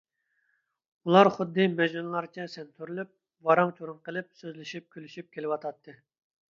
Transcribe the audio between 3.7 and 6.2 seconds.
چۇرۇڭ قىلىپ سۆزلىشىپ- كۈلۈشۈپ كېلىۋاتاتتى.